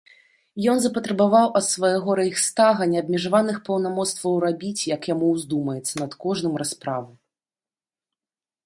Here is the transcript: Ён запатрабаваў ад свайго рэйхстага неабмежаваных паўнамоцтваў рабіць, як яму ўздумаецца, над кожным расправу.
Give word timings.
Ён 0.71 0.77
запатрабаваў 0.85 1.47
ад 1.59 1.65
свайго 1.73 2.15
рэйхстага 2.21 2.89
неабмежаваных 2.93 3.61
паўнамоцтваў 3.69 4.33
рабіць, 4.45 4.75
як 4.95 5.01
яму 5.15 5.25
ўздумаецца, 5.37 5.93
над 6.05 6.11
кожным 6.27 6.53
расправу. 6.65 7.11